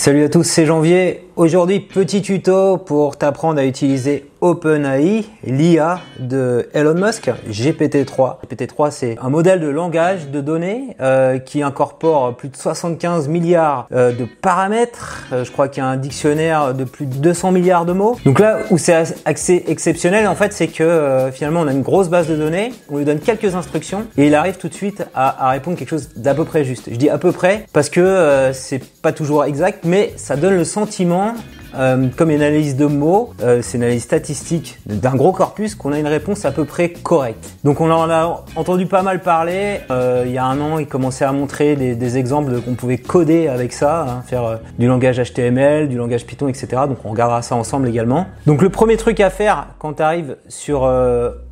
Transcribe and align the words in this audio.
Salut 0.00 0.24
à 0.24 0.30
tous, 0.30 0.44
c'est 0.44 0.64
Janvier. 0.64 1.28
Aujourd'hui, 1.40 1.80
petit 1.80 2.20
tuto 2.20 2.76
pour 2.76 3.16
t'apprendre 3.16 3.58
à 3.58 3.64
utiliser 3.64 4.26
OpenAI, 4.42 5.24
l'IA 5.44 6.00
de 6.18 6.68
Elon 6.72 6.94
Musk, 6.94 7.30
GPT-3. 7.48 8.36
GPT-3, 8.50 8.90
c'est 8.90 9.16
un 9.20 9.28
modèle 9.28 9.60
de 9.60 9.68
langage 9.68 10.28
de 10.28 10.40
données 10.40 10.96
euh, 11.00 11.38
qui 11.38 11.62
incorpore 11.62 12.36
plus 12.36 12.48
de 12.48 12.56
75 12.56 13.28
milliards 13.28 13.86
euh, 13.92 14.12
de 14.12 14.24
paramètres. 14.24 15.26
Euh, 15.32 15.44
je 15.44 15.52
crois 15.52 15.68
qu'il 15.68 15.82
y 15.82 15.86
a 15.86 15.88
un 15.88 15.96
dictionnaire 15.96 16.74
de 16.74 16.84
plus 16.84 17.06
de 17.06 17.14
200 17.16 17.52
milliards 17.52 17.84
de 17.84 17.92
mots. 17.92 18.18
Donc 18.24 18.38
là 18.38 18.58
où 18.70 18.78
c'est 18.78 19.02
assez 19.24 19.64
exceptionnel, 19.66 20.26
en 20.26 20.34
fait, 20.34 20.52
c'est 20.52 20.68
que 20.68 21.30
finalement, 21.32 21.60
on 21.60 21.66
a 21.66 21.72
une 21.72 21.82
grosse 21.82 22.08
base 22.08 22.28
de 22.28 22.36
données, 22.36 22.72
on 22.90 22.98
lui 22.98 23.04
donne 23.04 23.20
quelques 23.20 23.54
instructions 23.54 24.06
et 24.16 24.26
il 24.26 24.34
arrive 24.34 24.56
tout 24.56 24.68
de 24.68 24.74
suite 24.74 25.04
à, 25.14 25.46
à 25.46 25.50
répondre 25.50 25.76
quelque 25.76 25.90
chose 25.90 26.10
d'à 26.16 26.34
peu 26.34 26.44
près 26.44 26.64
juste. 26.64 26.88
Je 26.90 26.96
dis 26.96 27.10
à 27.10 27.18
peu 27.18 27.32
près 27.32 27.66
parce 27.72 27.88
que 27.90 28.50
c'est 28.52 28.82
pas 29.02 29.12
toujours 29.12 29.44
exact, 29.44 29.84
mais 29.84 30.12
ça 30.16 30.36
donne 30.36 30.56
le 30.56 30.64
sentiment 30.64 31.29
euh, 31.74 32.08
comme 32.16 32.30
une 32.30 32.42
analyse 32.42 32.76
de 32.76 32.86
mots, 32.86 33.32
euh, 33.42 33.60
c'est 33.62 33.78
une 33.78 33.84
analyse 33.84 34.02
statistique 34.02 34.78
d'un 34.86 35.14
gros 35.14 35.32
corpus, 35.32 35.74
qu'on 35.74 35.92
a 35.92 35.98
une 35.98 36.06
réponse 36.06 36.44
à 36.44 36.50
peu 36.50 36.64
près 36.64 36.90
correcte. 36.90 37.48
Donc 37.64 37.80
on 37.80 37.90
en 37.90 38.10
a 38.10 38.44
entendu 38.56 38.86
pas 38.86 39.02
mal 39.02 39.20
parler. 39.20 39.80
Euh, 39.90 40.24
il 40.26 40.32
y 40.32 40.38
a 40.38 40.44
un 40.44 40.60
an, 40.60 40.78
il 40.78 40.86
commençait 40.86 41.24
à 41.24 41.32
montrer 41.32 41.76
des, 41.76 42.10
exemples 42.10 42.60
qu'on 42.60 42.74
pouvait 42.74 42.98
coder 42.98 43.46
avec 43.46 43.72
ça, 43.72 44.02
hein, 44.02 44.22
faire 44.26 44.58
du 44.78 44.88
langage 44.88 45.22
HTML, 45.22 45.88
du 45.88 45.96
langage 45.96 46.26
Python, 46.26 46.48
etc. 46.48 46.66
Donc 46.88 46.98
on 47.04 47.10
regardera 47.10 47.40
ça 47.42 47.54
ensemble 47.54 47.86
également. 47.86 48.26
Donc 48.46 48.62
le 48.62 48.68
premier 48.68 48.96
truc 48.96 49.20
à 49.20 49.30
faire 49.30 49.68
quand 49.78 49.94
tu 49.94 50.02
arrives 50.02 50.36
sur 50.48 50.82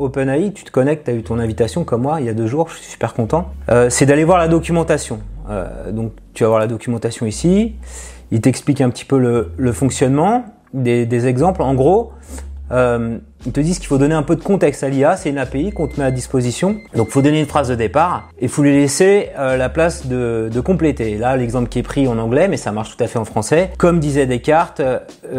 OpenAI, 0.01 0.53
tu 0.53 0.65
te 0.65 0.73
connectes, 0.73 1.05
tu 1.05 1.13
as 1.13 1.15
eu 1.15 1.23
ton 1.23 1.39
invitation 1.39 1.85
comme 1.85 2.03
moi 2.03 2.21
il 2.21 2.27
y 2.27 2.29
a 2.29 2.35
deux 2.35 2.49
jours, 2.49 2.69
je 2.71 2.79
suis 2.79 2.91
super 2.91 3.15
content, 3.15 3.53
c'est 3.89 4.07
d'aller 4.07 4.25
voir 4.25 4.39
la 4.39 4.49
documentation. 4.49 5.21
Donc 5.93 6.13
tu 6.35 6.43
vas 6.45 6.49
voir 6.49 6.61
la 6.61 6.67
documentation 6.67 7.27
ici 7.27 7.75
il 8.31 8.41
t'explique 8.41 8.81
un 8.81 8.91
petit 8.91 9.05
peu 9.05 9.19
le, 9.57 9.73
fonctionnement, 9.73 10.45
des, 10.75 11.27
exemples. 11.27 11.63
En 11.63 11.75
gros, 11.75 12.13
euh, 12.71 13.19
ils 13.47 13.53
te 13.53 13.61
disent 13.61 13.79
qu'il 13.79 13.87
faut 13.87 13.97
donner 13.97 14.15
un 14.15 14.23
peu 14.23 14.37
de 14.37 14.43
contexte 14.43 14.83
à 14.83 14.91
l'IA, 14.91 15.17
c'est 15.17 15.31
une 15.31 15.39
API 15.39 15.73
qu'on 15.73 15.87
te 15.87 15.99
met 15.99 16.05
à 16.05 16.11
disposition. 16.11 16.77
Donc 16.95 17.09
il 17.09 17.13
faut 17.13 17.23
donner 17.23 17.41
une 17.41 17.47
phrase 17.47 17.69
de 17.69 17.75
départ 17.75 18.29
et 18.39 18.45
il 18.45 18.49
faut 18.51 18.63
lui 18.63 18.73
laisser 18.73 19.31
euh, 19.39 19.57
la 19.57 19.71
place 19.71 20.07
de, 20.07 20.51
compléter. 20.61 21.17
Là, 21.17 21.37
l'exemple 21.37 21.69
qui 21.69 21.79
est 21.79 21.83
pris 21.83 22.07
en 22.09 22.19
anglais, 22.19 22.49
mais 22.49 22.59
ça 22.59 22.73
marche 22.73 22.95
tout 22.95 23.03
à 23.03 23.07
fait 23.07 23.19
en 23.19 23.25
français. 23.25 23.71
Comme 23.79 24.01
disait 24.01 24.27
Descartes, 24.27 24.81
euh, 24.81 24.99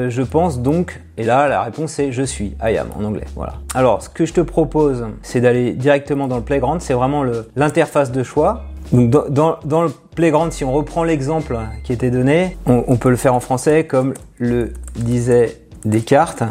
je 0.09 0.21
pense 0.23 0.61
donc, 0.61 0.99
et 1.17 1.23
là 1.23 1.47
la 1.47 1.61
réponse 1.61 1.99
est 1.99 2.11
je 2.11 2.23
suis, 2.23 2.55
I 2.63 2.77
am 2.77 2.87
en 2.97 3.03
anglais. 3.03 3.25
Voilà. 3.35 3.55
Alors 3.75 4.01
ce 4.01 4.09
que 4.09 4.25
je 4.25 4.33
te 4.33 4.41
propose, 4.41 5.05
c'est 5.21 5.41
d'aller 5.41 5.73
directement 5.73 6.27
dans 6.27 6.37
le 6.37 6.43
playground, 6.43 6.81
c'est 6.81 6.93
vraiment 6.95 7.23
l'interface 7.55 8.11
de 8.11 8.23
choix. 8.23 8.63
Donc 8.91 9.09
dans, 9.09 9.83
le 9.83 9.91
playground, 10.15 10.51
si 10.51 10.63
on 10.63 10.71
reprend 10.71 11.03
l'exemple 11.03 11.57
qui 11.83 11.93
était 11.93 12.09
donné, 12.09 12.57
on, 12.65 12.97
peut 12.97 13.09
le 13.09 13.15
faire 13.15 13.35
en 13.35 13.39
français 13.39 13.85
comme 13.85 14.13
le 14.37 14.73
disait 14.95 15.57
Descartes. 15.85 16.43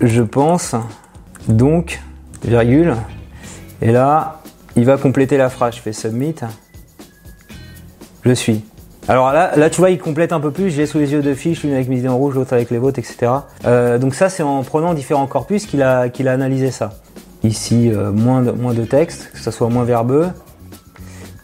Je 0.00 0.22
pense 0.22 0.74
donc, 1.48 2.00
virgule, 2.44 2.94
et 3.80 3.92
là, 3.92 4.40
il 4.76 4.84
va 4.84 4.96
compléter 4.96 5.36
la 5.36 5.50
phrase. 5.50 5.76
Je 5.76 5.80
fais 5.80 5.92
submit. 5.92 6.34
Je 8.24 8.32
suis. 8.32 8.64
Alors 9.06 9.32
là, 9.32 9.56
là, 9.56 9.70
tu 9.70 9.80
vois, 9.80 9.90
il 9.90 9.98
complète 9.98 10.32
un 10.32 10.40
peu 10.40 10.50
plus. 10.50 10.70
J'ai 10.70 10.84
sous 10.84 10.98
les 10.98 11.12
yeux 11.12 11.22
deux 11.22 11.34
fiches, 11.34 11.62
l'une 11.62 11.72
avec 11.72 11.88
mes 11.88 11.98
idées 11.98 12.08
en 12.08 12.18
rouge, 12.18 12.34
l'autre 12.34 12.52
avec 12.52 12.70
les 12.70 12.78
vôtres, 12.78 12.98
etc. 12.98 13.32
Euh, 13.64 13.98
donc 13.98 14.14
ça, 14.14 14.28
c'est 14.28 14.42
en 14.42 14.62
prenant 14.62 14.92
différents 14.92 15.26
corpus 15.26 15.64
qu'il 15.64 15.82
a, 15.82 16.08
qu'il 16.08 16.28
a 16.28 16.32
analysé 16.32 16.70
ça. 16.70 16.90
Ici, 17.42 17.90
euh, 17.90 18.12
moins, 18.12 18.42
de, 18.42 18.50
moins 18.50 18.74
de 18.74 18.84
texte, 18.84 19.30
que 19.32 19.38
ça 19.38 19.50
soit 19.50 19.68
moins 19.68 19.84
verbeux. 19.84 20.26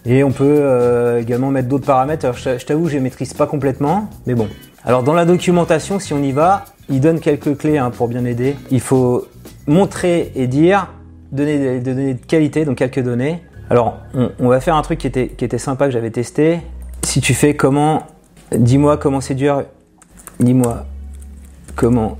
Et 0.06 0.22
on 0.22 0.32
peut 0.32 0.58
euh, 0.60 1.20
également 1.20 1.50
mettre 1.50 1.68
d'autres 1.68 1.86
paramètres. 1.86 2.24
Alors 2.24 2.36
je, 2.36 2.64
t'avoue, 2.64 2.88
je 2.88 2.94
les 2.94 3.00
maîtrise 3.00 3.32
pas 3.32 3.46
complètement, 3.46 4.10
mais 4.26 4.34
bon. 4.34 4.48
Alors 4.84 5.02
dans 5.02 5.14
la 5.14 5.24
documentation, 5.24 5.98
si 5.98 6.12
on 6.12 6.22
y 6.22 6.32
va, 6.32 6.64
il 6.90 7.00
donne 7.00 7.20
quelques 7.20 7.56
clés 7.56 7.78
hein, 7.78 7.90
pour 7.90 8.08
bien 8.08 8.24
aider. 8.24 8.56
Il 8.70 8.80
faut 8.80 9.26
montrer 9.66 10.32
et 10.34 10.46
dire, 10.46 10.88
donner 11.32 11.58
des 11.58 11.80
données 11.80 12.14
de 12.14 12.26
qualité, 12.26 12.64
donc 12.64 12.76
quelques 12.76 13.02
données. 13.02 13.42
Alors 13.70 13.96
on, 14.14 14.48
va 14.48 14.60
faire 14.60 14.76
un 14.76 14.82
truc 14.82 14.98
qui 14.98 15.06
était, 15.06 15.28
qui 15.28 15.44
était 15.44 15.58
sympa 15.58 15.86
que 15.86 15.90
j'avais 15.90 16.10
testé. 16.10 16.60
Si 17.02 17.22
tu 17.22 17.32
fais 17.32 17.54
comment, 17.54 18.02
dis-moi 18.54 18.98
comment 18.98 19.22
séduire, 19.22 19.64
dis-moi 20.38 20.84
comment 21.74 22.18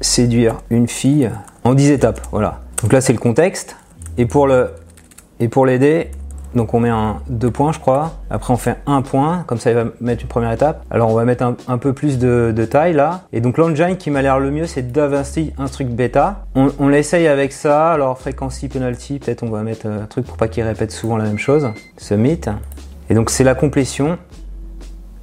séduire 0.00 0.60
une 0.70 0.86
fille 0.86 1.28
en 1.64 1.74
10 1.74 1.90
étapes. 1.90 2.20
Voilà. 2.30 2.60
Donc 2.82 2.92
là 2.92 3.00
c'est 3.00 3.12
le 3.12 3.18
contexte. 3.18 3.76
Et 4.16 4.26
pour 4.26 4.46
le 4.46 4.70
et 5.40 5.48
pour 5.48 5.66
l'aider, 5.66 6.10
donc 6.56 6.72
on 6.74 6.80
met 6.80 6.88
un 6.88 7.18
deux 7.28 7.50
points, 7.50 7.72
je 7.72 7.78
crois. 7.78 8.14
Après 8.30 8.52
on 8.52 8.56
fait 8.56 8.76
un 8.86 9.02
point, 9.02 9.44
comme 9.46 9.58
ça 9.58 9.70
il 9.70 9.76
va 9.76 9.84
mettre 10.00 10.22
une 10.22 10.28
première 10.28 10.50
étape. 10.50 10.84
Alors 10.90 11.10
on 11.10 11.14
va 11.14 11.24
mettre 11.24 11.44
un, 11.68 11.78
peu 11.78 11.92
plus 11.92 12.18
de, 12.18 12.52
taille 12.64 12.94
là. 12.94 13.24
Et 13.32 13.40
donc 13.40 13.58
l'engine 13.58 13.96
qui 13.96 14.10
m'a 14.10 14.22
l'air 14.22 14.40
le 14.40 14.50
mieux, 14.50 14.66
c'est 14.66 14.90
Davinci 14.90 15.52
Instruct 15.58 15.90
Beta. 15.90 16.46
On, 16.54 16.72
on 16.78 16.88
l'essaye 16.88 17.28
avec 17.28 17.52
ça. 17.52 17.92
Alors 17.92 18.18
frequency 18.18 18.68
penalty, 18.68 19.18
peut-être 19.18 19.42
on 19.42 19.50
va 19.50 19.62
mettre 19.62 19.86
un 19.86 20.06
truc 20.06 20.26
pour 20.26 20.36
pas 20.36 20.48
qu'il 20.48 20.64
répète 20.64 20.90
souvent 20.90 21.16
la 21.16 21.24
même 21.24 21.38
chose. 21.38 21.68
Submit. 21.98 22.40
Et 23.10 23.14
donc 23.14 23.30
c'est 23.30 23.44
la 23.44 23.54
complétion. 23.54 24.18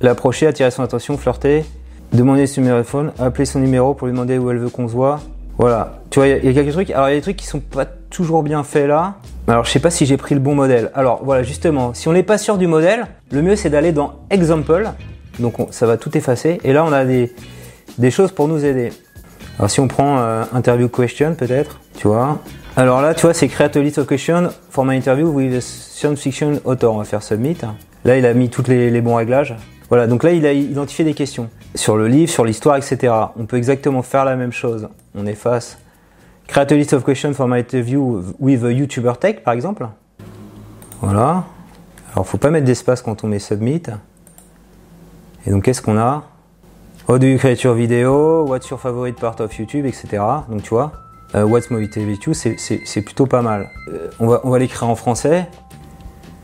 L'approcher, 0.01 0.47
attirer 0.47 0.69
son 0.69 0.83
attention, 0.83 1.17
flirter, 1.17 1.65
demander 2.11 2.45
son 2.45 2.61
numéro 2.61 2.79
de 2.79 3.09
appeler 3.19 3.45
son 3.45 3.59
numéro 3.59 3.93
pour 3.93 4.07
lui 4.07 4.13
demander 4.13 4.37
où 4.37 4.51
elle 4.51 4.59
veut 4.59 4.69
qu'on 4.69 4.87
se 4.87 4.93
voit. 4.93 5.19
Voilà. 5.57 5.99
Tu 6.09 6.19
vois, 6.19 6.27
il 6.27 6.45
y, 6.45 6.49
a 6.49 6.53
quelques 6.53 6.73
trucs. 6.73 6.89
Alors 6.91 7.09
il 7.09 7.11
y 7.11 7.13
a 7.13 7.17
des 7.17 7.21
trucs 7.21 7.37
qui 7.37 7.45
sont 7.45 7.59
pas 7.59 7.85
toujours 7.85 8.43
bien 8.43 8.63
faits 8.63 8.87
là. 8.87 9.15
Alors 9.47 9.65
je 9.65 9.71
sais 9.71 9.79
pas 9.79 9.89
si 9.89 10.05
j'ai 10.05 10.17
pris 10.17 10.35
le 10.35 10.41
bon 10.41 10.55
modèle. 10.55 10.91
Alors 10.95 11.21
voilà, 11.23 11.43
justement, 11.43 11.93
si 11.93 12.07
on 12.07 12.13
n'est 12.13 12.23
pas 12.23 12.37
sûr 12.37 12.57
du 12.57 12.67
modèle, 12.67 13.07
le 13.31 13.41
mieux 13.41 13.55
c'est 13.55 13.69
d'aller 13.69 13.91
dans 13.91 14.15
Example. 14.29 14.89
Donc 15.39 15.55
ça 15.71 15.85
va 15.85 15.97
tout 15.97 16.15
effacer. 16.17 16.59
Et 16.63 16.73
là 16.73 16.83
on 16.83 16.91
a 16.91 17.05
des, 17.05 17.33
des 17.97 18.11
choses 18.11 18.31
pour 18.31 18.47
nous 18.47 18.65
aider. 18.65 18.91
Alors 19.59 19.69
si 19.69 19.79
on 19.79 19.87
prend 19.87 20.19
euh, 20.19 20.43
Interview 20.53 20.87
Question 20.89 21.35
peut-être, 21.35 21.79
tu 21.97 22.07
vois. 22.07 22.39
Alors 22.75 23.03
là, 23.03 23.13
tu 23.13 23.21
vois, 23.21 23.35
c'est 23.35 23.47
Create 23.47 23.77
a 23.77 23.79
list 23.81 23.99
of 23.99 24.07
questions 24.07 24.49
for 24.71 24.83
my 24.83 24.95
interview 24.95 25.27
with 25.27 25.53
a 25.53 25.61
science 25.61 26.19
fiction 26.19 26.59
author. 26.65 26.95
On 26.95 26.97
va 26.97 27.03
faire 27.03 27.21
Submit. 27.21 27.57
Là, 28.03 28.17
il 28.17 28.25
a 28.25 28.33
mis 28.33 28.49
tous 28.49 28.67
les 28.67 28.99
bons 28.99 29.15
réglages. 29.15 29.55
Voilà, 29.89 30.07
donc 30.07 30.23
là, 30.23 30.31
il 30.31 30.43
a 30.47 30.53
identifié 30.53 31.05
des 31.05 31.13
questions 31.13 31.51
sur 31.75 31.97
le 31.97 32.07
livre, 32.07 32.31
sur 32.31 32.45
l'histoire, 32.45 32.77
etc. 32.77 33.13
On 33.37 33.45
peut 33.45 33.57
exactement 33.57 34.01
faire 34.01 34.25
la 34.25 34.35
même 34.35 34.51
chose. 34.51 34.89
On 35.15 35.25
efface 35.25 35.77
Create 36.47 36.71
a 36.71 36.75
list 36.75 36.93
of 36.93 37.05
questions 37.05 37.33
for 37.33 37.47
my 37.47 37.59
interview 37.59 38.21
with 38.39 38.63
a 38.65 38.71
YouTuber 38.71 39.13
Tech, 39.19 39.43
par 39.43 39.53
exemple. 39.53 39.87
Voilà. 41.01 41.45
Alors, 42.11 42.27
faut 42.27 42.37
pas 42.37 42.51
mettre 42.51 42.65
d'espace 42.65 43.01
quand 43.01 43.23
on 43.23 43.27
met 43.27 43.39
submit. 43.39 43.83
Et 45.45 45.51
donc, 45.51 45.63
qu'est-ce 45.63 45.81
qu'on 45.81 45.97
a? 45.97 46.23
How 47.07 47.17
do 47.17 47.25
you 47.25 47.37
create 47.37 47.61
your 47.63 47.73
video? 47.73 48.45
What's 48.45 48.69
your 48.69 48.79
favorite 48.79 49.19
part 49.19 49.39
of 49.39 49.57
YouTube, 49.57 49.85
etc. 49.85 50.21
Donc, 50.49 50.63
tu 50.63 50.69
vois, 50.69 50.91
uh, 51.33 51.43
What's 51.43 51.71
my 51.71 51.81
video 51.81 52.33
C'est 52.33 53.01
plutôt 53.01 53.25
pas 53.25 53.41
mal. 53.41 53.69
Euh, 53.87 54.09
on 54.19 54.27
va, 54.27 54.41
on 54.43 54.49
va 54.49 54.59
l'écrire 54.59 54.89
en 54.89 54.95
français. 54.95 55.47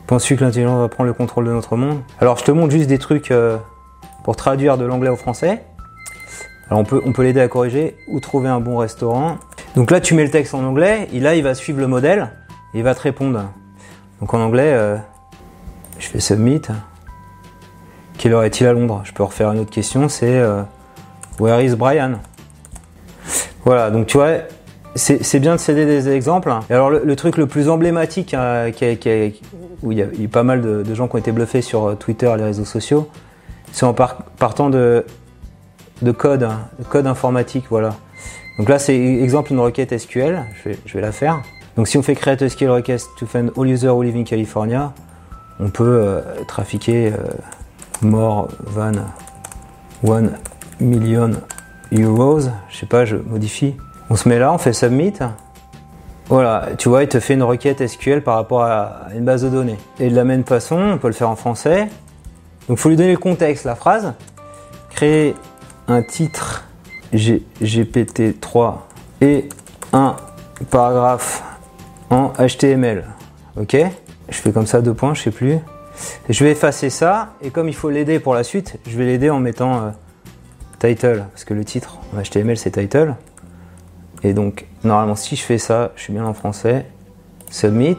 Penses-tu 0.07 0.38
que 0.38 0.44
l'intelligence 0.44 0.79
va 0.79 0.89
prendre 0.89 1.07
le 1.07 1.13
contrôle 1.13 1.45
de 1.45 1.51
notre 1.51 1.75
monde? 1.75 2.00
Alors, 2.19 2.38
je 2.38 2.45
te 2.45 2.51
montre 2.51 2.72
juste 2.72 2.88
des 2.88 2.97
trucs 2.97 3.31
euh, 3.31 3.57
pour 4.29 4.35
traduire 4.35 4.78
de 4.78 4.85
l'anglais 4.85 5.09
au 5.09 5.16
français. 5.16 5.63
Alors, 6.67 6.81
on 6.81 6.84
peut, 6.84 7.01
on 7.03 7.13
peut 7.13 7.23
l'aider 7.23 7.41
à 7.41 7.47
corriger 7.47 7.97
ou 8.07 8.19
trouver 8.19 8.47
un 8.47 8.59
bon 8.59 8.78
restaurant. 8.78 9.40
Donc 9.75 9.90
là, 9.90 10.01
tu 10.01 10.13
mets 10.13 10.23
le 10.23 10.29
texte 10.29 10.53
en 10.53 10.63
anglais, 10.63 11.07
là, 11.13 11.34
il 11.34 11.41
va 11.41 11.56
suivre 11.56 11.79
le 11.79 11.88
modèle, 11.88 12.29
et 12.75 12.78
il 12.78 12.84
va 12.84 12.94
te 12.94 13.01
répondre. 13.01 13.45
Donc 14.22 14.31
en 14.35 14.39
anglais, 14.39 14.72
euh, 14.72 14.97
je 15.97 16.07
fais 16.09 16.19
submit. 16.19 16.62
Quelle 18.19 18.34
heure 18.34 18.44
est-il 18.44 18.68
à 18.68 18.73
Londres? 18.73 19.01
Je 19.03 19.13
peux 19.13 19.23
refaire 19.23 19.51
une 19.51 19.62
autre 19.62 19.72
question, 19.72 20.09
c'est 20.09 20.38
euh, 20.38 20.62
Where 21.39 21.59
is 21.63 21.75
Brian? 21.75 22.19
Voilà, 23.66 23.89
donc 23.89 24.06
tu 24.06 24.18
vois, 24.18 24.34
c'est 24.94 25.39
bien 25.39 25.56
de 25.56 25.59
céder 25.59 25.88
des 25.88 26.07
exemples. 26.09 26.53
Alors 26.69 26.91
le, 26.91 27.16
truc 27.16 27.35
le 27.35 27.47
plus 27.47 27.68
emblématique, 27.68 28.35
hein, 28.35 28.69
où 29.81 29.91
il 29.91 29.97
y, 29.97 30.03
a, 30.03 30.06
eu 30.06 30.28
pas 30.28 30.44
mal 30.44 30.62
de, 30.62 30.94
gens 30.94 31.07
qui 31.07 31.16
ont 31.16 31.19
été 31.19 31.31
bluffés 31.31 31.63
sur 31.63 31.88
euh, 31.88 31.95
Twitter 31.95 32.31
et 32.31 32.38
les 32.38 32.44
réseaux 32.44 32.66
sociaux, 32.66 33.09
c'est 33.72 33.85
en 33.85 33.94
partant 33.94 34.69
de, 34.69 35.06
de 36.01 36.12
code, 36.12 36.44
hein, 36.44 36.68
de 36.80 36.83
code 36.86 37.07
informatique, 37.07 37.66
voilà. 37.69 37.95
Donc 38.57 38.68
là, 38.68 38.77
c'est 38.77 38.98
exemple 38.98 39.54
une 39.54 39.60
requête 39.60 39.98
SQL. 39.98 40.44
Je 40.66 40.94
vais, 40.94 41.01
la 41.01 41.13
faire. 41.13 41.42
Donc 41.77 41.88
si 41.88 41.98
on 41.98 42.04
fait 42.04 42.13
create 42.13 42.42
a 42.42 42.50
SQL 42.50 42.69
request 42.69 43.07
to 43.18 43.25
find 43.25 43.51
all 43.57 43.66
users 43.66 43.88
who 43.88 44.04
live 44.04 44.18
in 44.18 44.24
California, 44.24 44.92
on 45.62 45.69
peut 45.69 45.86
euh, 45.86 46.21
trafiquer 46.45 47.07
euh, 47.07 47.18
more 48.01 48.50
than 48.75 48.92
1 50.06 50.31
million 50.81 51.31
euros. 51.94 52.42
Je 52.69 52.77
sais 52.77 52.86
pas, 52.86 53.06
je 53.06 53.15
modifie. 53.15 53.75
On 54.10 54.18
se 54.18 54.27
met 54.27 54.39
là, 54.39 54.51
on 54.51 54.57
fait 54.57 54.74
submit. 54.74 55.13
Voilà, 56.27 56.68
tu 56.77 56.89
vois, 56.89 57.04
il 57.04 57.10
te 57.10 57.19
fait 57.22 57.36
une 57.36 57.44
requête 57.44 57.86
SQL 57.88 58.24
par 58.24 58.36
rapport 58.36 58.63
à 58.63 59.07
une 59.15 59.24
base 59.24 59.44
de 59.44 59.50
données. 59.50 59.77
Et 60.00 60.10
de 60.10 60.15
la 60.15 60.25
même 60.25 60.44
façon, 60.44 60.77
on 60.77 60.98
peut 60.98 61.07
le 61.07 61.13
faire 61.13 61.30
en 61.30 61.38
français. 61.38 61.88
Donc 62.69 62.77
il 62.77 62.81
faut 62.81 62.89
lui 62.89 62.95
donner 62.95 63.13
le 63.13 63.18
contexte, 63.18 63.66
la 63.66 63.75
phrase. 63.75 64.13
Créer 64.92 65.36
un 65.88 66.04
titre 66.04 66.66
GPT-3 67.12 68.75
et 69.21 69.50
un 69.92 70.16
paragraphe 70.69 71.44
en 72.12 72.31
HTML. 72.38 73.06
Ok? 73.60 73.75
Je 74.30 74.36
fais 74.36 74.51
comme 74.51 74.68
ça 74.68 74.81
deux 74.81 74.94
points, 74.94 75.16
je 75.16 75.24
sais 75.24 75.31
plus. 75.31 75.57
Je 76.30 76.44
vais 76.44 76.51
effacer 76.51 76.92
ça, 76.92 77.33
et 77.42 77.50
comme 77.50 77.68
il 77.68 77.75
faut 77.75 77.89
l'aider 77.89 78.19
pour 78.19 78.36
la 78.36 78.44
suite, 78.44 78.77
je 78.88 78.95
vais 78.98 79.06
l'aider 79.06 79.31
en 79.31 79.39
mettant 79.39 79.81
euh, 79.81 79.89
title, 80.77 81.25
parce 81.31 81.45
que 81.45 81.56
le 81.56 81.65
titre 81.65 81.98
en 82.15 82.22
HTML 82.22 82.56
c'est 82.56 82.72
title. 82.72 83.15
Et 84.22 84.33
donc, 84.33 84.68
normalement, 84.83 85.15
si 85.15 85.36
je 85.36 85.44
fais 85.44 85.57
ça, 85.57 85.92
je 85.95 86.04
suis 86.04 86.13
bien 86.13 86.25
en 86.25 86.36
français, 86.36 86.86
submit, 87.50 87.98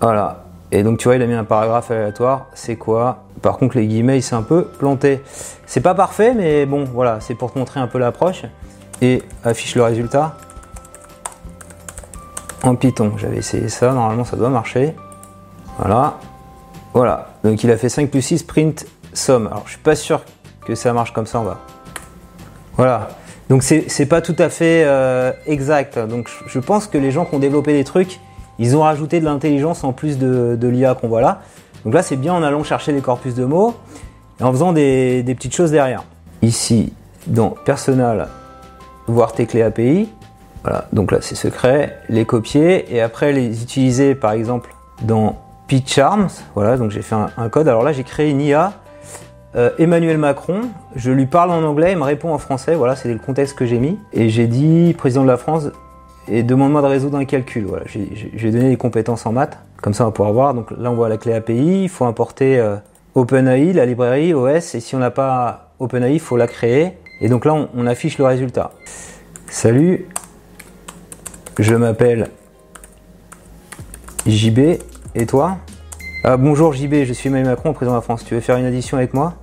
voilà. 0.00 0.44
Et 0.72 0.82
donc, 0.82 0.98
tu 0.98 1.04
vois, 1.04 1.16
il 1.16 1.22
a 1.22 1.26
mis 1.26 1.34
un 1.34 1.44
paragraphe 1.44 1.90
aléatoire, 1.90 2.46
c'est 2.54 2.76
quoi 2.76 3.25
Par 3.42 3.58
contre, 3.58 3.76
les 3.76 3.86
guillemets, 3.86 4.18
il 4.18 4.22
s'est 4.22 4.34
un 4.34 4.42
peu 4.42 4.64
planté. 4.64 5.22
C'est 5.66 5.80
pas 5.80 5.94
parfait, 5.94 6.34
mais 6.34 6.66
bon, 6.66 6.84
voilà, 6.84 7.20
c'est 7.20 7.34
pour 7.34 7.52
te 7.52 7.58
montrer 7.58 7.80
un 7.80 7.86
peu 7.86 7.98
l'approche. 7.98 8.42
Et 9.02 9.22
affiche 9.44 9.74
le 9.74 9.82
résultat 9.82 10.36
en 12.62 12.74
Python. 12.74 13.12
J'avais 13.18 13.36
essayé 13.36 13.68
ça, 13.68 13.92
normalement 13.92 14.24
ça 14.24 14.36
doit 14.36 14.48
marcher. 14.48 14.94
Voilà. 15.78 16.18
Voilà. 16.94 17.28
Donc 17.44 17.62
il 17.62 17.70
a 17.70 17.76
fait 17.76 17.88
5 17.88 18.10
plus 18.10 18.22
6 18.22 18.42
print 18.44 18.86
somme. 19.12 19.46
Alors 19.48 19.64
je 19.66 19.72
suis 19.72 19.80
pas 19.80 19.96
sûr 19.96 20.22
que 20.64 20.74
ça 20.74 20.92
marche 20.92 21.12
comme 21.12 21.26
ça, 21.26 21.40
on 21.40 21.44
va. 21.44 21.60
Voilà. 22.76 23.08
Donc 23.48 23.62
c'est 23.62 24.06
pas 24.06 24.20
tout 24.20 24.34
à 24.38 24.48
fait 24.48 24.82
euh, 24.84 25.32
exact. 25.46 25.98
Donc 25.98 26.30
je 26.46 26.58
pense 26.58 26.86
que 26.86 26.98
les 26.98 27.10
gens 27.10 27.24
qui 27.24 27.34
ont 27.34 27.38
développé 27.38 27.72
des 27.72 27.84
trucs, 27.84 28.18
ils 28.58 28.76
ont 28.76 28.80
rajouté 28.80 29.20
de 29.20 29.24
l'intelligence 29.24 29.84
en 29.84 29.92
plus 29.92 30.18
de, 30.18 30.66
l'IA 30.66 30.94
qu'on 30.94 31.08
voit 31.08 31.20
là. 31.20 31.42
Donc 31.86 31.94
là 31.94 32.02
c'est 32.02 32.16
bien 32.16 32.34
en 32.34 32.42
allant 32.42 32.64
chercher 32.64 32.90
les 32.90 33.00
corpus 33.00 33.36
de 33.36 33.44
mots 33.44 33.72
et 34.40 34.42
en 34.42 34.50
faisant 34.50 34.72
des, 34.72 35.22
des 35.22 35.36
petites 35.36 35.54
choses 35.54 35.70
derrière. 35.70 36.02
Ici, 36.42 36.92
dans 37.28 37.50
Personal, 37.50 38.26
voir 39.06 39.32
tes 39.32 39.46
clés 39.46 39.62
API. 39.62 40.08
Voilà, 40.64 40.88
donc 40.92 41.12
là 41.12 41.18
c'est 41.20 41.36
secret, 41.36 41.96
les 42.08 42.24
copier 42.24 42.92
et 42.92 43.00
après 43.00 43.32
les 43.32 43.62
utiliser 43.62 44.16
par 44.16 44.32
exemple 44.32 44.74
dans 45.02 45.38
PitchArms. 45.68 46.26
Voilà, 46.56 46.76
donc 46.76 46.90
j'ai 46.90 47.02
fait 47.02 47.14
un, 47.14 47.48
code. 47.50 47.68
Alors 47.68 47.84
là 47.84 47.92
j'ai 47.92 48.02
créé 48.02 48.30
une 48.30 48.40
IA. 48.40 48.72
Euh, 49.54 49.70
Emmanuel 49.78 50.18
Macron, 50.18 50.62
je 50.96 51.12
lui 51.12 51.26
parle 51.26 51.52
en 51.52 51.62
anglais, 51.62 51.92
il 51.92 51.98
me 51.98 52.02
répond 52.02 52.34
en 52.34 52.38
français. 52.38 52.74
Voilà, 52.74 52.96
c'est 52.96 53.12
le 53.12 53.20
contexte 53.20 53.56
que 53.56 53.64
j'ai 53.64 53.78
mis. 53.78 53.96
Et 54.12 54.28
j'ai 54.28 54.48
dit 54.48 54.92
président 54.98 55.22
de 55.22 55.28
la 55.28 55.36
France 55.36 55.70
et 56.28 56.42
demande-moi 56.42 56.82
de 56.82 56.86
résoudre 56.86 57.18
un 57.18 57.24
calcul. 57.24 57.64
Voilà, 57.64 57.84
j'ai 57.86 58.50
donné 58.50 58.70
les 58.70 58.76
compétences 58.76 59.26
en 59.26 59.32
maths. 59.32 59.58
Comme 59.82 59.94
ça 59.94 60.04
on 60.04 60.08
va 60.08 60.12
pouvoir 60.12 60.32
voir. 60.32 60.54
Donc 60.54 60.70
là 60.72 60.90
on 60.90 60.94
voit 60.94 61.08
la 61.08 61.18
clé 61.18 61.32
API. 61.32 61.84
Il 61.84 61.88
faut 61.88 62.04
importer 62.04 62.58
euh, 62.58 62.76
OpenAI, 63.14 63.72
la 63.72 63.86
librairie 63.86 64.34
OS. 64.34 64.74
Et 64.74 64.80
si 64.80 64.94
on 64.94 64.98
n'a 64.98 65.10
pas 65.10 65.72
OpenAI, 65.78 66.14
il 66.14 66.20
faut 66.20 66.36
la 66.36 66.46
créer. 66.46 66.92
Et 67.20 67.28
donc 67.28 67.44
là 67.44 67.68
on, 67.74 67.86
affiche 67.86 68.18
le 68.18 68.24
résultat. 68.24 68.72
Salut, 69.48 70.06
je 71.58 71.74
m'appelle 71.74 72.30
JB. 74.26 74.78
Et 75.14 75.26
toi? 75.26 75.58
Ah, 76.24 76.36
Bonjour 76.36 76.72
JB, 76.72 77.04
je 77.04 77.12
suis 77.12 77.28
Emmanuel 77.28 77.50
Macron, 77.50 77.72
président 77.72 77.92
de 77.92 77.98
la 77.98 78.02
France. 78.02 78.24
Tu 78.24 78.34
veux 78.34 78.40
faire 78.40 78.56
une 78.56 78.66
addition 78.66 78.96
avec 78.96 79.14
moi? 79.14 79.34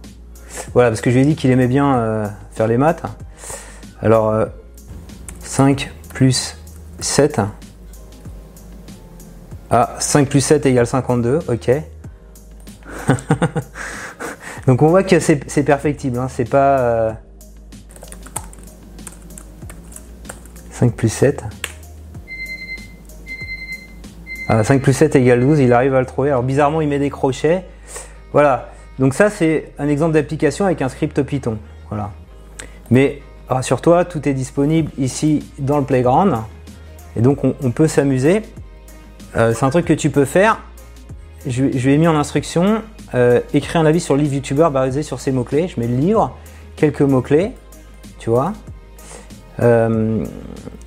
Voilà, 0.73 0.89
parce 0.89 1.01
que 1.01 1.09
je 1.09 1.15
lui 1.15 1.23
ai 1.23 1.25
dit 1.25 1.35
qu'il 1.35 1.49
aimait 1.49 1.67
bien 1.67 1.95
euh, 1.95 2.27
faire 2.51 2.67
les 2.67 2.77
maths. 2.77 3.01
Alors, 4.01 4.47
5 5.39 5.81
euh, 5.81 6.13
plus 6.13 6.57
7. 7.03 7.41
Ah, 9.69 9.95
5 9.99 10.29
plus 10.29 10.41
7 10.41 10.65
égale 10.65 10.87
52, 10.87 11.39
ok. 11.47 11.71
Donc 14.67 14.81
on 14.81 14.87
voit 14.87 15.03
que 15.03 15.19
c'est 15.19 15.63
perfectible, 15.63 16.17
hein. 16.17 16.27
c'est 16.29 16.49
pas... 16.49 17.17
5 20.71 20.85
euh, 20.85 20.95
plus 20.95 21.09
7. 21.09 21.43
5 24.47 24.81
plus 24.81 24.93
7 24.93 25.15
égale 25.15 25.41
12, 25.41 25.59
il 25.59 25.73
arrive 25.73 25.95
à 25.95 25.99
le 25.99 26.05
trouver. 26.05 26.29
Alors 26.29 26.43
bizarrement, 26.43 26.81
il 26.81 26.87
met 26.87 26.99
des 26.99 27.09
crochets. 27.09 27.65
Voilà. 28.31 28.69
Donc 28.99 29.13
ça, 29.13 29.29
c'est 29.29 29.71
un 29.79 29.87
exemple 29.87 30.13
d'application 30.13 30.65
avec 30.65 30.81
un 30.81 30.89
script 30.89 31.23
Python. 31.23 31.57
Voilà. 31.89 32.11
Mais 32.91 33.21
rassure-toi, 33.49 34.05
tout 34.05 34.27
est 34.29 34.33
disponible 34.33 34.91
ici 34.97 35.49
dans 35.57 35.79
le 35.79 35.85
playground. 35.85 36.35
Et 37.15 37.21
donc 37.21 37.39
on, 37.43 37.71
peut 37.71 37.87
s'amuser. 37.87 38.41
Euh, 39.35 39.53
c'est 39.53 39.65
un 39.65 39.69
truc 39.69 39.85
que 39.85 39.93
tu 39.93 40.09
peux 40.09 40.25
faire. 40.25 40.59
Je, 41.45 41.63
lui 41.63 41.93
ai 41.93 41.97
mis 41.97 42.07
en 42.07 42.15
instruction, 42.15 42.81
euh, 43.13 43.41
écrire 43.53 43.81
un 43.81 43.85
avis 43.85 43.99
sur 43.99 44.15
le 44.15 44.21
livre 44.21 44.35
YouTuber 44.35 44.69
basé 44.71 45.03
sur 45.03 45.19
ces 45.19 45.31
mots-clés. 45.31 45.67
Je 45.67 45.79
mets 45.79 45.87
le 45.87 45.97
livre, 45.97 46.35
quelques 46.75 47.01
mots-clés, 47.01 47.51
tu 48.19 48.29
vois. 48.29 48.53
Euh, 49.59 50.23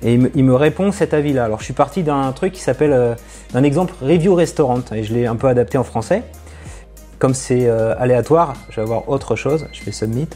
et 0.01 0.13
il 0.13 0.43
me, 0.43 0.55
répond 0.55 0.91
cet 0.91 1.13
avis-là. 1.13 1.45
Alors 1.45 1.59
je 1.59 1.65
suis 1.65 1.73
parti 1.73 2.03
d'un 2.03 2.31
truc 2.33 2.51
qui 2.53 2.61
s'appelle, 2.61 3.15
d'un 3.53 3.63
exemple 3.63 3.93
Review 4.01 4.35
Restaurant, 4.35 4.81
et 4.91 5.03
je 5.03 5.13
l'ai 5.13 5.25
un 5.25 5.35
peu 5.35 5.47
adapté 5.47 5.77
en 5.77 5.83
français. 5.83 6.23
Comme 7.19 7.33
c'est 7.33 7.69
aléatoire, 7.69 8.53
je 8.69 8.75
vais 8.75 8.81
avoir 8.81 9.09
autre 9.09 9.35
chose. 9.35 9.67
Je 9.71 9.81
fais 9.81 9.91
Submit. 9.91 10.27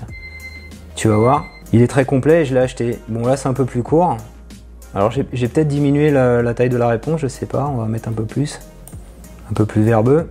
Tu 0.95 1.09
vas 1.09 1.17
voir. 1.17 1.45
Il 1.73 1.81
est 1.81 1.87
très 1.87 2.05
complet 2.05 2.41
et 2.41 2.45
je 2.45 2.53
l'ai 2.53 2.59
acheté. 2.59 2.99
Bon 3.07 3.25
là 3.25 3.37
c'est 3.37 3.49
un 3.49 3.53
peu 3.53 3.65
plus 3.65 3.83
court. 3.83 4.17
Alors 4.93 5.11
j'ai 5.11 5.23
peut-être 5.23 5.67
diminué 5.67 6.11
la, 6.11 6.53
taille 6.53 6.69
de 6.69 6.77
la 6.77 6.87
réponse, 6.87 7.21
je 7.21 7.27
sais 7.27 7.45
pas, 7.45 7.65
on 7.73 7.77
va 7.77 7.85
mettre 7.85 8.09
un 8.09 8.13
peu 8.13 8.25
plus. 8.25 8.59
Un 9.49 9.53
peu 9.53 9.65
plus 9.65 9.83
verbeux. 9.83 10.29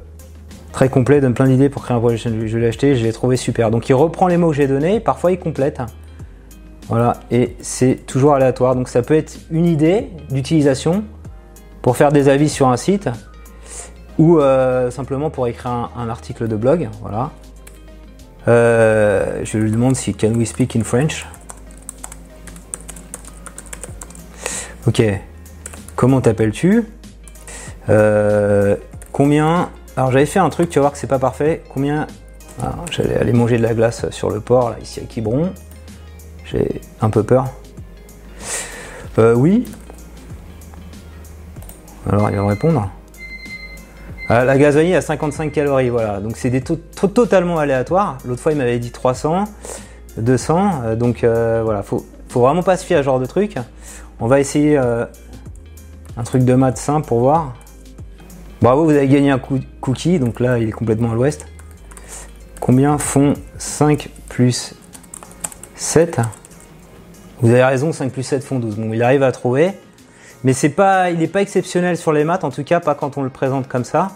Très 0.72 0.88
complet, 0.88 1.20
donne 1.20 1.34
plein 1.34 1.46
d'idées 1.46 1.68
pour 1.68 1.82
créer 1.82 1.96
un 1.96 2.00
projet. 2.00 2.16
Je 2.16 2.58
l'ai 2.58 2.66
acheté, 2.68 2.94
je 2.94 3.02
l'ai 3.02 3.12
trouvé 3.12 3.36
super. 3.36 3.70
Donc 3.70 3.88
il 3.88 3.94
reprend 3.94 4.28
les 4.28 4.36
mots 4.36 4.50
que 4.50 4.56
j'ai 4.56 4.66
donnés, 4.66 5.00
parfois 5.00 5.32
il 5.32 5.38
complète. 5.38 5.80
Voilà, 6.88 7.20
et 7.30 7.56
c'est 7.60 8.06
toujours 8.06 8.34
aléatoire. 8.34 8.74
Donc 8.74 8.88
ça 8.88 9.02
peut 9.02 9.14
être 9.14 9.38
une 9.50 9.66
idée 9.66 10.08
d'utilisation 10.30 11.04
pour 11.82 11.96
faire 11.96 12.12
des 12.12 12.28
avis 12.28 12.48
sur 12.48 12.68
un 12.68 12.76
site 12.76 13.08
ou 14.18 14.38
euh, 14.38 14.90
simplement 14.90 15.30
pour 15.30 15.46
écrire 15.46 15.90
un, 15.96 16.08
article 16.08 16.46
de 16.46 16.56
blog. 16.56 16.88
Voilà. 17.00 17.30
Euh, 18.48 19.40
je 19.44 19.58
lui 19.58 19.70
demande 19.70 19.96
si 19.96 20.14
can 20.14 20.32
we 20.34 20.46
speak 20.46 20.76
in 20.76 20.82
French? 20.82 21.26
Ok. 24.86 25.02
Comment 25.94 26.20
t'appelles-tu 26.20 26.84
euh, 27.90 28.76
Combien 29.12 29.70
Alors 29.96 30.10
j'avais 30.10 30.26
fait 30.26 30.38
un 30.38 30.48
truc, 30.48 30.70
tu 30.70 30.78
vas 30.78 30.82
voir 30.82 30.92
que 30.92 30.98
c'est 30.98 31.06
pas 31.06 31.18
parfait. 31.18 31.62
Combien 31.72 32.06
J'allais 32.90 33.16
aller 33.16 33.32
manger 33.32 33.58
de 33.58 33.62
la 33.62 33.74
glace 33.74 34.08
sur 34.10 34.30
le 34.30 34.40
port 34.40 34.70
là 34.70 34.76
ici 34.82 35.00
à 35.00 35.04
Quiberon. 35.04 35.52
J'ai 36.44 36.80
un 37.00 37.10
peu 37.10 37.22
peur. 37.22 37.46
Euh, 39.18 39.34
oui. 39.34 39.66
Alors 42.08 42.30
il 42.30 42.36
va 42.36 42.42
me 42.42 42.48
répondre. 42.48 42.90
Euh, 44.30 44.44
la 44.44 44.58
gasoline 44.58 44.94
a 44.94 45.00
55 45.00 45.52
calories, 45.52 45.90
voilà. 45.90 46.20
Donc 46.20 46.36
c'est 46.36 46.50
des 46.50 46.60
taux 46.60 46.76
totalement 46.76 47.58
aléatoires. 47.58 48.18
L'autre 48.24 48.40
fois 48.40 48.52
il 48.52 48.58
m'avait 48.58 48.78
dit 48.78 48.90
300, 48.90 49.44
200. 50.16 50.82
Euh, 50.84 50.96
donc 50.96 51.24
voilà, 51.24 51.82
faut, 51.82 52.06
faut 52.30 52.40
vraiment 52.40 52.62
pas 52.62 52.76
se 52.76 52.84
fier 52.84 52.96
à 52.96 53.02
ce 53.02 53.04
genre 53.04 53.20
de 53.20 53.26
truc. 53.26 53.56
On 54.20 54.26
va 54.26 54.40
essayer 54.40 54.76
un 54.76 56.22
truc 56.24 56.44
de 56.44 56.54
maths 56.54 56.78
simple 56.78 57.06
pour 57.06 57.20
voir. 57.20 57.54
Bravo, 58.62 58.84
vous 58.84 58.90
avez 58.90 59.08
gagné 59.08 59.30
un 59.30 59.40
cookie. 59.80 60.18
Donc 60.18 60.40
là 60.40 60.58
il 60.58 60.68
est 60.68 60.72
complètement 60.72 61.12
à 61.12 61.14
l'ouest. 61.14 61.46
Combien 62.60 62.98
font 62.98 63.34
5 63.58 64.08
plus 64.28 64.74
7 65.74 66.20
vous 67.42 67.50
avez 67.50 67.64
raison, 67.64 67.90
5 67.90 68.12
plus 68.12 68.22
7 68.22 68.44
font 68.44 68.58
12. 68.58 68.76
Bon, 68.76 68.92
il 68.92 69.02
arrive 69.02 69.22
à 69.22 69.32
trouver. 69.32 69.72
Mais 70.44 70.52
c'est 70.52 70.68
pas, 70.68 71.10
il 71.10 71.18
n'est 71.18 71.26
pas 71.26 71.40
exceptionnel 71.40 71.96
sur 71.96 72.12
les 72.12 72.24
maths, 72.24 72.44
en 72.44 72.50
tout 72.50 72.64
cas 72.64 72.80
pas 72.80 72.94
quand 72.94 73.16
on 73.16 73.22
le 73.22 73.30
présente 73.30 73.66
comme 73.66 73.84
ça. 73.84 74.12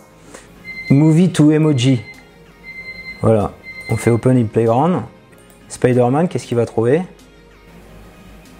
Movie 0.90 1.32
to 1.32 1.50
emoji. 1.50 2.02
Voilà, 3.22 3.52
on 3.90 3.96
fait 3.96 4.10
Open 4.10 4.36
in 4.36 4.44
Playground. 4.44 5.00
Spider-Man, 5.68 6.28
qu'est-ce 6.28 6.46
qu'il 6.46 6.58
va 6.58 6.66
trouver? 6.66 7.00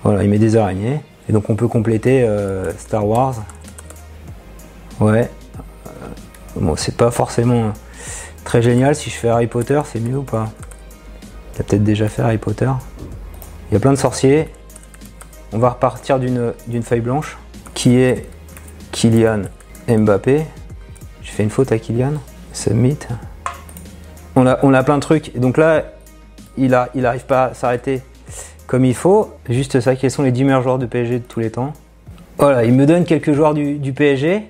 Voilà, 0.04 0.22
il 0.22 0.30
met 0.30 0.38
des 0.38 0.56
araignées. 0.56 1.00
Et 1.28 1.32
donc 1.32 1.50
on 1.50 1.56
peut 1.56 1.68
compléter 1.68 2.22
euh, 2.22 2.72
Star 2.78 3.06
Wars. 3.06 3.36
Ouais. 5.00 5.30
Euh, 5.86 5.90
bon, 6.56 6.76
c'est 6.76 6.96
pas 6.96 7.10
forcément 7.10 7.72
très 8.44 8.62
génial. 8.62 8.94
Si 8.94 9.10
je 9.10 9.16
fais 9.16 9.28
Harry 9.28 9.46
Potter, 9.46 9.80
c'est 9.90 10.00
mieux 10.00 10.18
ou 10.18 10.22
pas? 10.22 10.50
T'as 11.54 11.64
peut-être 11.64 11.84
déjà 11.84 12.08
fait 12.08 12.22
Harry 12.22 12.38
Potter 12.38 12.70
il 13.70 13.74
y 13.74 13.76
a 13.76 13.80
plein 13.80 13.92
de 13.92 13.98
sorciers. 13.98 14.48
On 15.52 15.58
va 15.58 15.70
repartir 15.70 16.18
d'une 16.20 16.82
feuille 16.82 17.00
blanche 17.00 17.36
qui 17.74 17.96
est 17.96 18.28
Kylian 18.92 19.42
Mbappé? 19.88 20.46
J'ai 21.22 21.32
fait 21.32 21.42
une 21.42 21.50
faute 21.50 21.72
à 21.72 21.78
Kylian. 21.78 22.12
Submit. 22.52 22.98
On 24.36 24.46
a, 24.46 24.58
on 24.62 24.72
a 24.74 24.82
plein 24.84 24.96
de 24.96 25.00
trucs. 25.00 25.36
donc 25.36 25.56
là, 25.56 25.82
il 26.56 26.70
n'arrive 26.70 26.92
il 26.94 27.26
pas 27.26 27.46
à 27.46 27.54
s'arrêter 27.54 28.02
comme 28.74 28.84
il 28.84 28.94
faut. 28.96 29.30
Juste 29.48 29.78
ça, 29.78 29.94
quels 29.94 30.10
sont 30.10 30.24
les 30.24 30.32
10 30.32 30.42
meilleurs 30.42 30.62
joueurs 30.62 30.80
de 30.80 30.86
PSG 30.86 31.20
de 31.20 31.24
tous 31.24 31.38
les 31.38 31.52
temps? 31.52 31.74
Voilà, 32.38 32.64
il 32.64 32.72
me 32.72 32.86
donne 32.86 33.04
quelques 33.04 33.32
joueurs 33.32 33.54
du, 33.54 33.92
PSG. 33.92 34.42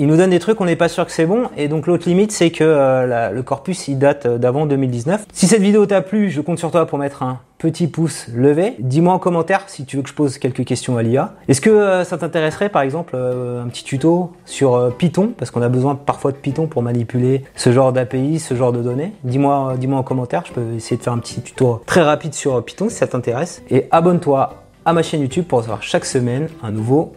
Il 0.00 0.06
nous 0.06 0.16
donne 0.16 0.30
des 0.30 0.38
trucs, 0.38 0.58
on 0.62 0.64
n'est 0.64 0.76
pas 0.76 0.88
sûr 0.88 1.04
que 1.04 1.12
c'est 1.12 1.26
bon. 1.26 1.50
Et 1.58 1.68
donc 1.68 1.86
l'autre 1.86 2.08
limite, 2.08 2.32
c'est 2.32 2.50
que 2.50 2.64
euh, 2.64 3.30
le 3.30 3.42
corpus, 3.42 3.86
il 3.86 3.98
date 3.98 4.26
d'avant 4.26 4.64
2019. 4.64 5.26
Si 5.30 5.46
cette 5.46 5.60
vidéo 5.60 5.84
t'a 5.84 6.00
plu, 6.00 6.30
je 6.30 6.40
compte 6.40 6.58
sur 6.58 6.70
toi 6.70 6.86
pour 6.86 6.96
mettre 6.98 7.22
un 7.22 7.40
petit 7.58 7.86
pouce 7.86 8.26
levé. 8.34 8.76
Dis-moi 8.78 9.12
en 9.12 9.18
commentaire 9.18 9.64
si 9.66 9.84
tu 9.84 9.98
veux 9.98 10.02
que 10.02 10.08
je 10.08 10.14
pose 10.14 10.38
quelques 10.38 10.64
questions 10.64 10.96
à 10.96 11.02
l'IA. 11.02 11.34
Est-ce 11.48 11.60
que 11.60 11.68
euh, 11.68 12.02
ça 12.04 12.16
t'intéresserait 12.16 12.70
par 12.70 12.80
exemple 12.80 13.12
euh, 13.14 13.62
un 13.62 13.68
petit 13.68 13.84
tuto 13.84 14.32
sur 14.46 14.96
Python? 14.96 15.34
Parce 15.36 15.50
qu'on 15.50 15.60
a 15.60 15.68
besoin 15.68 15.96
parfois 15.96 16.32
de 16.32 16.38
Python 16.38 16.66
pour 16.66 16.82
manipuler 16.82 17.44
ce 17.54 17.70
genre 17.70 17.92
d'API, 17.92 18.38
ce 18.38 18.54
genre 18.54 18.72
de 18.72 18.80
données. 18.80 19.12
Dis-moi 19.24 19.74
dis-moi 19.78 19.98
en 19.98 20.02
commentaire, 20.02 20.44
je 20.46 20.52
peux 20.54 20.72
essayer 20.76 20.96
de 20.96 21.02
faire 21.02 21.12
un 21.12 21.18
petit 21.18 21.42
tuto 21.42 21.82
très 21.84 22.00
rapide 22.00 22.32
sur 22.32 22.64
Python 22.64 22.88
si 22.88 22.96
ça 22.96 23.06
t'intéresse 23.06 23.62
et 23.68 23.86
abonne-toi 23.90 24.64
à 24.86 24.94
ma 24.94 25.02
chaîne 25.02 25.20
YouTube 25.20 25.44
pour 25.44 25.58
recevoir 25.58 25.82
chaque 25.82 26.06
semaine 26.06 26.48
un 26.62 26.70
nouveau 26.70 27.12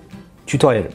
tutoriel. 0.45 0.89